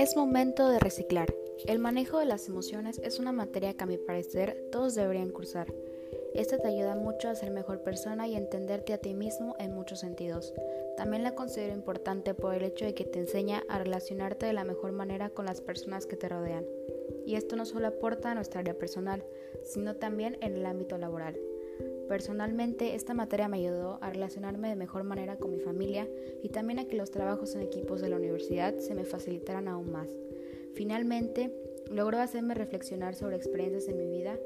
[0.00, 1.34] Es momento de reciclar.
[1.66, 5.74] El manejo de las emociones es una materia que a mi parecer todos deberían cursar.
[6.32, 10.00] Esta te ayuda mucho a ser mejor persona y entenderte a ti mismo en muchos
[10.00, 10.54] sentidos.
[10.96, 14.64] También la considero importante por el hecho de que te enseña a relacionarte de la
[14.64, 16.64] mejor manera con las personas que te rodean.
[17.26, 19.22] Y esto no solo aporta a nuestra área personal,
[19.64, 21.38] sino también en el ámbito laboral.
[22.10, 26.08] Personalmente, esta materia me ayudó a relacionarme de mejor manera con mi familia
[26.42, 29.92] y también a que los trabajos en equipos de la universidad se me facilitaran aún
[29.92, 30.08] más.
[30.74, 31.54] Finalmente,
[31.88, 34.36] logró hacerme reflexionar sobre experiencias en mi vida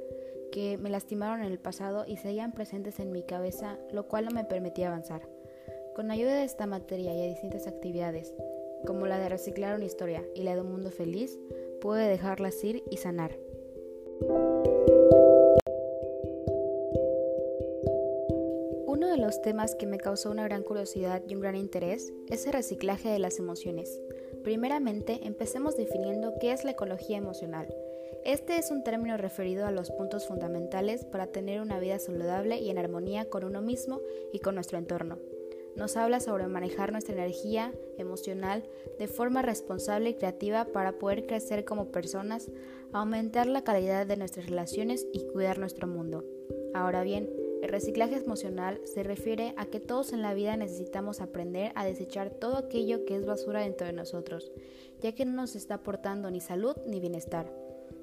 [0.53, 4.33] que me lastimaron en el pasado y seguían presentes en mi cabeza, lo cual no
[4.33, 5.27] me permitía avanzar.
[5.97, 8.35] Con ayuda de esta materia y de distintas actividades,
[8.87, 11.41] como la de reciclar una historia y la de un mundo feliz,
[11.81, 13.35] pude dejarlas ir y sanar.
[19.15, 22.53] De los temas que me causó una gran curiosidad y un gran interés es el
[22.53, 24.01] reciclaje de las emociones.
[24.43, 27.73] Primeramente, empecemos definiendo qué es la ecología emocional.
[28.25, 32.71] Este es un término referido a los puntos fundamentales para tener una vida saludable y
[32.71, 34.01] en armonía con uno mismo
[34.33, 35.19] y con nuestro entorno.
[35.77, 38.65] Nos habla sobre manejar nuestra energía emocional
[38.99, 42.51] de forma responsable y creativa para poder crecer como personas,
[42.93, 46.25] aumentar la calidad de nuestras relaciones y cuidar nuestro mundo.
[46.75, 47.31] Ahora bien,
[47.65, 52.29] el reciclaje emocional se refiere a que todos en la vida necesitamos aprender a desechar
[52.29, 54.53] todo aquello que es basura dentro de nosotros,
[55.01, 57.51] ya que no nos está aportando ni salud ni bienestar.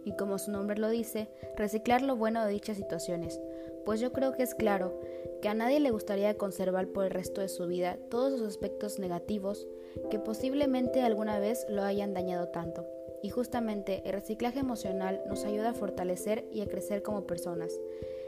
[0.03, 3.39] Y como su nombre lo dice, reciclar lo bueno de dichas situaciones,
[3.85, 4.99] pues yo creo que es claro
[5.43, 8.97] que a nadie le gustaría conservar por el resto de su vida todos los aspectos
[8.97, 9.67] negativos
[10.09, 12.87] que posiblemente alguna vez lo hayan dañado tanto.
[13.21, 17.79] Y justamente el reciclaje emocional nos ayuda a fortalecer y a crecer como personas.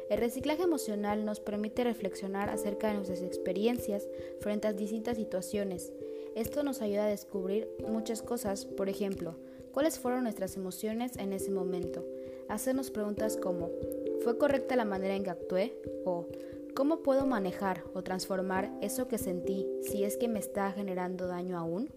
[0.09, 4.07] El reciclaje emocional nos permite reflexionar acerca de nuestras experiencias
[4.39, 5.91] frente a distintas situaciones.
[6.35, 9.35] Esto nos ayuda a descubrir muchas cosas, por ejemplo,
[9.71, 12.05] cuáles fueron nuestras emociones en ese momento.
[12.49, 13.69] Hacernos preguntas como,
[14.23, 15.81] ¿fue correcta la manera en que actué?
[16.05, 16.27] o
[16.75, 21.57] ¿cómo puedo manejar o transformar eso que sentí si es que me está generando daño
[21.57, 21.89] aún?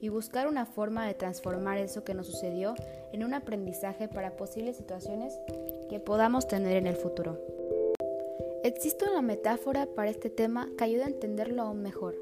[0.00, 2.74] y buscar una forma de transformar eso que nos sucedió
[3.12, 5.38] en un aprendizaje para posibles situaciones
[5.88, 7.55] que podamos tener en el futuro.
[8.66, 12.16] Existe una metáfora para este tema que ayuda a entenderlo aún mejor.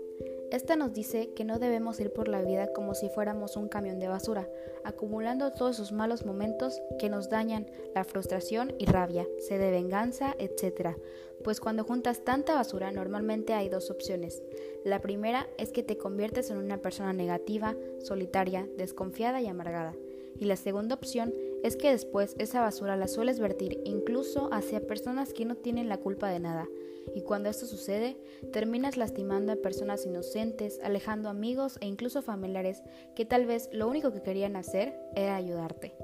[0.50, 3.99] Esta nos dice que no debemos ir por la vida como si fuéramos un camión
[3.99, 4.47] de basura,
[4.84, 10.37] acumulando todos esos malos momentos que nos dañan la frustración y rabia, sed de venganza,
[10.38, 10.99] etc.
[11.43, 14.43] Pues cuando juntas tanta basura normalmente hay dos opciones.
[14.84, 19.94] La primera es que te conviertes en una persona negativa, solitaria, desconfiada y amargada.
[20.38, 21.32] Y la segunda opción
[21.64, 25.97] es que después esa basura la sueles vertir incluso hacia personas que no tienen la
[25.98, 26.69] culpa de nada
[27.12, 28.16] y cuando esto sucede,
[28.52, 32.82] terminas lastimando a personas inocentes, alejando amigos e incluso familiares
[33.14, 35.94] que tal vez lo único que querían hacer era ayudarte.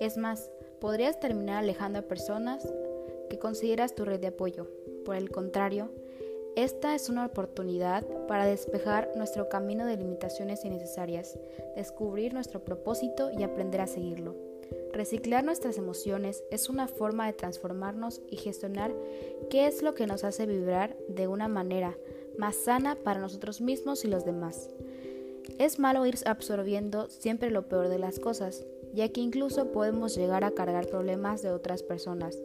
[0.00, 0.50] Es más,
[0.80, 2.66] podrías terminar alejando a personas
[3.30, 4.68] que consideras tu red de apoyo.
[5.04, 5.90] Por el contrario,
[6.54, 11.38] esta es una oportunidad para despejar nuestro camino de limitaciones innecesarias,
[11.76, 14.51] descubrir nuestro propósito y aprender a seguirlo.
[14.92, 18.94] Reciclar nuestras emociones es una forma de transformarnos y gestionar
[19.48, 21.96] qué es lo que nos hace vibrar de una manera
[22.36, 24.68] más sana para nosotros mismos y los demás.
[25.58, 30.44] Es malo ir absorbiendo siempre lo peor de las cosas, ya que incluso podemos llegar
[30.44, 32.36] a cargar problemas de otras personas,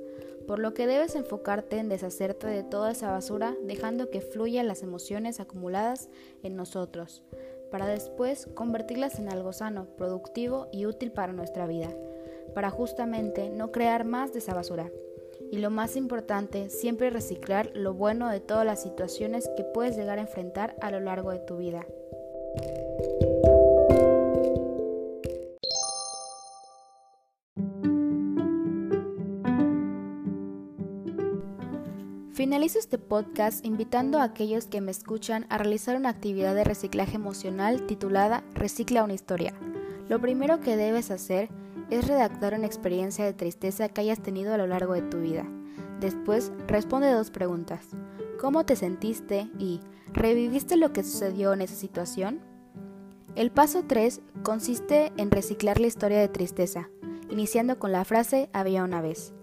[0.48, 4.84] por lo que debes enfocarte en deshacerte de toda esa basura dejando que fluyan las
[4.84, 6.08] emociones acumuladas
[6.44, 7.24] en nosotros,
[7.72, 11.94] para después convertirlas en algo sano, productivo y útil para nuestra vida
[12.54, 14.92] para justamente no crear más de esa basura.
[15.52, 20.18] Y lo más importante, siempre reciclar lo bueno de todas las situaciones que puedes llegar
[20.18, 21.86] a enfrentar a lo largo de tu vida.
[32.38, 37.16] Finalizo este podcast invitando a aquellos que me escuchan a realizar una actividad de reciclaje
[37.16, 39.56] emocional titulada Recicla una historia.
[40.08, 41.50] Lo primero que debes hacer
[41.90, 45.46] es redactar una experiencia de tristeza que hayas tenido a lo largo de tu vida.
[46.00, 47.88] Después, responde dos preguntas.
[48.40, 49.50] ¿Cómo te sentiste?
[49.58, 49.80] y
[50.14, 52.42] ¿reviviste lo que sucedió en esa situación?
[53.36, 56.90] El paso 3 consiste en reciclar la historia de tristeza,
[57.30, 59.34] iniciando con la frase había una vez.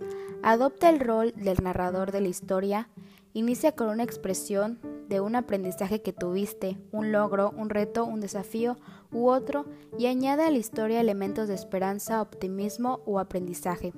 [0.43, 2.89] Adopta el rol del narrador de la historia,
[3.33, 4.79] inicia con una expresión
[5.09, 8.77] de un aprendizaje que tuviste, un logro, un reto, un desafío
[9.13, 9.67] u otro
[9.99, 13.93] y añade a la historia elementos de esperanza, optimismo o aprendizaje,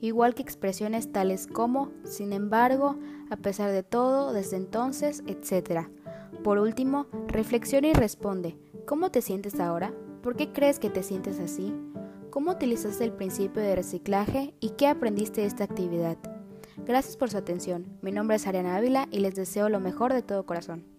[0.00, 2.96] igual que expresiones tales como, sin embargo,
[3.30, 5.88] a pesar de todo, desde entonces, etc.
[6.42, 9.92] Por último, reflexiona y responde, ¿cómo te sientes ahora?
[10.22, 11.74] ¿Por qué crees que te sientes así?
[12.30, 16.18] ¿Cómo utilizaste el principio de reciclaje y qué aprendiste de esta actividad?
[16.84, 17.86] Gracias por su atención.
[18.02, 20.95] Mi nombre es Ariana Ávila y les deseo lo mejor de todo corazón.